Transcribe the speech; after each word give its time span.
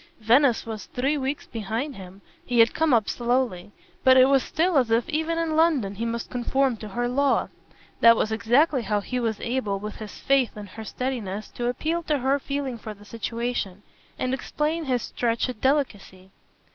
Venice 0.19 0.65
was 0.65 0.87
three 0.87 1.15
weeks 1.15 1.45
behind 1.45 1.95
him 1.95 2.21
he 2.43 2.57
had 2.57 2.73
come 2.73 2.91
up 2.91 3.07
slowly; 3.07 3.71
but 4.03 4.17
it 4.17 4.25
was 4.25 4.41
still 4.41 4.79
as 4.79 4.89
if 4.89 5.07
even 5.07 5.37
in 5.37 5.55
London 5.55 5.93
he 5.93 6.05
must 6.05 6.31
conform 6.31 6.75
to 6.77 6.87
her 6.87 7.07
law. 7.07 7.49
That 7.99 8.15
was 8.17 8.31
exactly 8.31 8.81
how 8.81 9.01
he 9.01 9.19
was 9.19 9.39
able, 9.39 9.77
with 9.77 9.97
his 9.97 10.17
faith 10.17 10.57
in 10.57 10.65
her 10.65 10.83
steadiness, 10.83 11.49
to 11.49 11.67
appeal 11.67 12.01
to 12.05 12.17
her 12.17 12.39
feeling 12.39 12.79
for 12.79 12.95
the 12.95 13.05
situation 13.05 13.83
and 14.17 14.33
explain 14.33 14.85
his 14.85 15.03
stretched 15.03 15.61
delicacy. 15.61 16.31